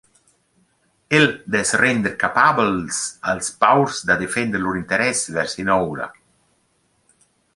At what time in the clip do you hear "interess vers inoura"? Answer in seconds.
4.81-6.09